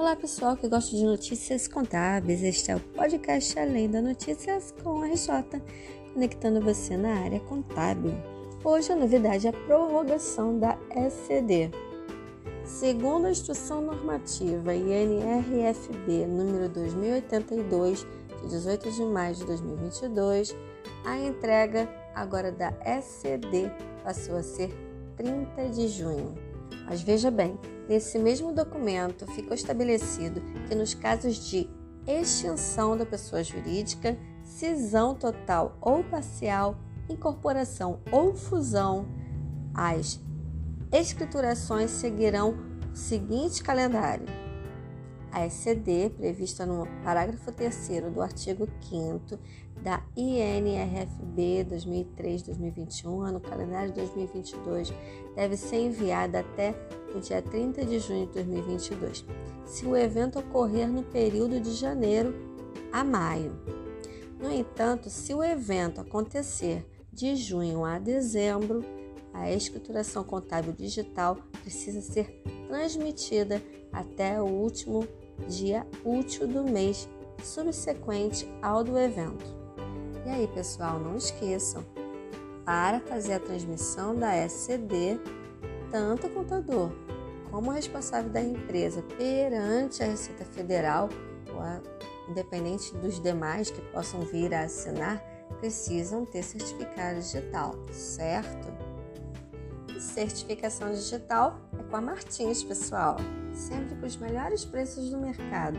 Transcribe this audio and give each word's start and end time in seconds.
Olá 0.00 0.16
pessoal 0.16 0.56
que 0.56 0.66
gosta 0.66 0.96
de 0.96 1.04
notícias 1.04 1.68
contábeis, 1.68 2.42
este 2.42 2.70
é 2.70 2.76
o 2.76 2.80
podcast 2.80 3.58
Além 3.58 3.86
da 3.86 4.00
Notícias 4.00 4.74
com 4.82 5.02
a 5.02 5.06
RJ, 5.06 5.60
conectando 6.14 6.58
você 6.58 6.96
na 6.96 7.16
área 7.16 7.38
contábil. 7.40 8.14
Hoje 8.64 8.90
a 8.92 8.96
novidade 8.96 9.46
é 9.46 9.50
a 9.50 9.52
prorrogação 9.52 10.58
da 10.58 10.78
SCD. 10.90 11.70
Segundo 12.64 13.26
a 13.26 13.30
Instrução 13.30 13.82
Normativa 13.82 14.74
INRFB 14.74 16.26
número 16.26 16.70
2082, 16.70 18.06
de 18.40 18.48
18 18.48 18.92
de 18.92 19.02
maio 19.02 19.34
de 19.34 19.44
2022, 19.44 20.56
a 21.04 21.18
entrega 21.18 21.86
agora 22.14 22.50
da 22.50 22.72
SCD 22.86 23.70
passou 24.02 24.38
a 24.38 24.42
ser 24.42 24.74
30 25.18 25.68
de 25.68 25.88
junho. 25.88 26.49
Mas 26.90 27.02
veja 27.02 27.30
bem, 27.30 27.56
nesse 27.88 28.18
mesmo 28.18 28.52
documento 28.52 29.24
ficou 29.28 29.54
estabelecido 29.54 30.42
que 30.66 30.74
nos 30.74 30.92
casos 30.92 31.36
de 31.48 31.70
extinção 32.04 32.96
da 32.96 33.06
pessoa 33.06 33.44
jurídica, 33.44 34.18
cisão 34.42 35.14
total 35.14 35.78
ou 35.80 36.02
parcial, 36.02 36.76
incorporação 37.08 38.00
ou 38.10 38.34
fusão, 38.34 39.06
as 39.72 40.18
escriturações 40.90 41.92
seguirão 41.92 42.56
o 42.92 42.96
seguinte 42.96 43.62
calendário: 43.62 44.26
a 45.32 45.46
SCD, 45.46 46.10
prevista 46.10 46.66
no 46.66 46.86
parágrafo 47.04 47.52
3 47.52 48.12
do 48.12 48.20
artigo 48.20 48.68
5 48.80 49.38
da 49.82 50.02
INRFB 50.16 51.66
2003-2021, 51.70 53.28
ano 53.28 53.40
calendário 53.40 53.92
2022, 53.92 54.92
deve 55.34 55.56
ser 55.56 55.78
enviada 55.78 56.40
até 56.40 56.74
o 57.14 57.20
dia 57.20 57.40
30 57.40 57.84
de 57.84 57.98
junho 57.98 58.26
de 58.26 58.34
2022, 58.34 59.24
se 59.64 59.86
o 59.86 59.96
evento 59.96 60.38
ocorrer 60.38 60.88
no 60.88 61.02
período 61.02 61.60
de 61.60 61.72
janeiro 61.72 62.34
a 62.92 63.02
maio. 63.02 63.58
No 64.38 64.50
entanto, 64.50 65.08
se 65.08 65.34
o 65.34 65.42
evento 65.42 66.00
acontecer 66.00 66.86
de 67.12 67.36
junho 67.36 67.84
a 67.84 67.98
dezembro, 67.98 68.84
a 69.32 69.50
escrituração 69.50 70.24
contábil 70.24 70.72
digital 70.72 71.36
precisa 71.62 72.00
ser 72.00 72.42
transmitida 72.66 73.62
até 73.92 74.40
o 74.40 74.46
último 74.46 75.06
dia 75.48 75.86
útil 76.04 76.46
do 76.46 76.64
mês 76.64 77.08
subsequente 77.42 78.48
ao 78.62 78.84
do 78.84 78.98
evento. 78.98 79.44
E 80.26 80.30
aí, 80.30 80.46
pessoal, 80.48 80.98
não 80.98 81.16
esqueçam, 81.16 81.84
para 82.64 83.00
fazer 83.00 83.34
a 83.34 83.40
transmissão 83.40 84.14
da 84.14 84.36
SCD, 84.36 85.18
tanto 85.90 86.26
o 86.26 86.30
contador 86.30 86.92
como 87.50 87.70
o 87.70 87.74
responsável 87.74 88.30
da 88.30 88.40
empresa 88.40 89.02
perante 89.18 90.02
a 90.02 90.06
Receita 90.06 90.44
Federal, 90.44 91.08
ou 91.48 92.30
independente 92.30 92.94
dos 92.98 93.20
demais 93.20 93.70
que 93.70 93.80
possam 93.90 94.20
vir 94.20 94.54
a 94.54 94.62
assinar, 94.62 95.20
precisam 95.58 96.24
ter 96.24 96.44
certificado 96.44 97.18
digital, 97.18 97.74
certo? 97.90 98.68
Certificação 99.98 100.92
digital 100.92 101.58
é 101.78 101.82
com 101.82 101.96
a 101.96 102.00
Martins, 102.00 102.62
pessoal 102.62 103.16
sempre 103.54 103.94
com 103.96 104.06
os 104.06 104.16
melhores 104.16 104.64
preços 104.64 105.10
do 105.10 105.18
mercado. 105.18 105.78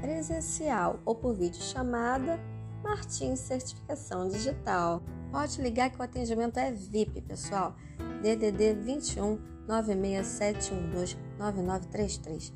Presencial 0.00 1.00
ou 1.04 1.14
por 1.14 1.34
vídeo 1.34 1.62
chamada, 1.62 2.40
Martins 2.82 3.40
Certificação 3.40 4.28
Digital. 4.28 5.02
Pode 5.30 5.60
ligar 5.60 5.90
que 5.90 5.98
o 5.98 6.02
atendimento 6.02 6.58
é 6.58 6.72
VIP, 6.72 7.20
pessoal. 7.20 7.76
DDD 8.22 8.74
21 8.74 9.38
96712 9.66 11.16
9933. 11.38 12.52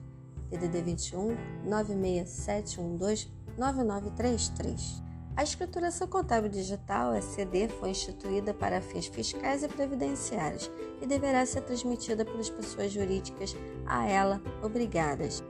DDD 0.50 0.82
21 0.82 1.36
96712 1.64 3.32
9933. 3.56 5.02
A 5.36 5.42
escrituração 5.42 6.06
contábil 6.06 6.48
digital, 6.48 7.12
SCD, 7.16 7.68
foi 7.68 7.90
instituída 7.90 8.54
para 8.54 8.80
fins 8.80 9.06
fiscais 9.06 9.64
e 9.64 9.68
previdenciários 9.68 10.70
e 11.02 11.06
deverá 11.06 11.44
ser 11.44 11.62
transmitida 11.62 12.24
pelas 12.24 12.48
pessoas 12.48 12.92
jurídicas 12.92 13.56
a 13.84 14.06
ela 14.06 14.40
obrigadas. 14.62 15.42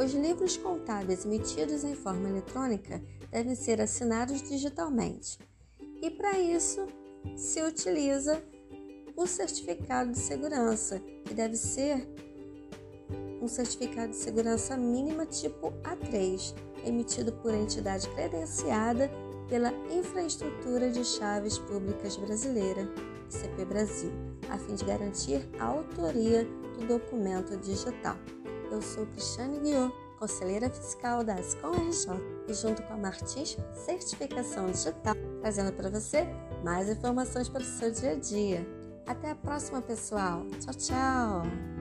Os 0.00 0.14
livros 0.14 0.56
contábeis 0.56 1.24
emitidos 1.24 1.82
em 1.82 1.96
forma 1.96 2.28
eletrônica 2.28 3.02
devem 3.28 3.56
ser 3.56 3.80
assinados 3.80 4.40
digitalmente. 4.40 5.40
E 6.00 6.10
para 6.10 6.38
isso 6.38 6.86
se 7.36 7.60
utiliza 7.60 8.40
o 9.16 9.26
certificado 9.26 10.12
de 10.12 10.18
segurança, 10.18 11.00
que 11.24 11.34
deve 11.34 11.56
ser 11.56 12.08
um 13.42 13.48
certificado 13.48 14.12
de 14.12 14.16
segurança 14.16 14.76
mínima 14.76 15.26
tipo 15.26 15.72
A3, 15.82 16.54
emitido 16.86 17.32
por 17.32 17.52
entidade 17.52 18.08
credenciada 18.10 19.10
pela 19.48 19.72
Infraestrutura 19.90 20.90
de 20.90 21.04
Chaves 21.04 21.58
Públicas 21.58 22.16
Brasileira, 22.16 22.88
ICP 23.30 23.64
Brasil, 23.64 24.12
a 24.50 24.58
fim 24.58 24.74
de 24.74 24.84
garantir 24.84 25.48
a 25.58 25.64
autoria 25.64 26.44
do 26.78 26.86
documento 26.86 27.56
digital. 27.58 28.16
Eu 28.70 28.80
sou 28.82 29.06
Cristiane 29.06 29.58
Guiot, 29.60 29.94
conselheira 30.18 30.70
fiscal 30.70 31.22
da 31.22 31.34
Ascom 31.34 31.72
RJ 31.72 32.20
e 32.48 32.54
junto 32.54 32.82
com 32.82 32.94
a 32.94 32.96
Martins 32.96 33.56
Certificação 33.74 34.66
Digital, 34.70 35.14
trazendo 35.40 35.72
para 35.72 35.90
você 35.90 36.26
mais 36.64 36.88
informações 36.88 37.48
para 37.48 37.62
o 37.62 37.64
seu 37.64 37.90
dia 37.90 38.12
a 38.12 38.16
dia. 38.16 38.66
Até 39.06 39.30
a 39.30 39.34
próxima, 39.34 39.82
pessoal. 39.82 40.46
Tchau, 40.60 40.74
tchau! 40.74 41.73